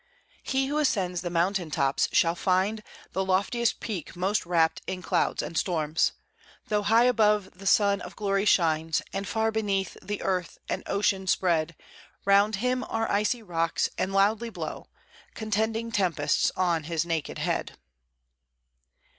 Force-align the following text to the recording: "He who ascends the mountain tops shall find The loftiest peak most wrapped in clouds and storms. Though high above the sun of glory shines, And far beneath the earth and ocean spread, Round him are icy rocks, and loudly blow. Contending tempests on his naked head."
"He 0.41 0.65
who 0.65 0.79
ascends 0.79 1.21
the 1.21 1.29
mountain 1.29 1.69
tops 1.69 2.09
shall 2.11 2.33
find 2.33 2.81
The 3.11 3.23
loftiest 3.23 3.79
peak 3.79 4.15
most 4.15 4.47
wrapped 4.47 4.81
in 4.87 5.03
clouds 5.03 5.43
and 5.43 5.55
storms. 5.55 6.13
Though 6.69 6.81
high 6.81 7.03
above 7.03 7.51
the 7.59 7.67
sun 7.67 8.01
of 8.01 8.15
glory 8.15 8.45
shines, 8.45 9.03
And 9.13 9.27
far 9.27 9.51
beneath 9.51 9.95
the 10.01 10.23
earth 10.23 10.57
and 10.67 10.81
ocean 10.87 11.27
spread, 11.27 11.75
Round 12.25 12.55
him 12.55 12.83
are 12.85 13.11
icy 13.11 13.43
rocks, 13.43 13.91
and 13.95 14.11
loudly 14.11 14.49
blow. 14.49 14.87
Contending 15.35 15.91
tempests 15.91 16.51
on 16.57 16.85
his 16.85 17.05
naked 17.05 17.37
head." 17.37 17.77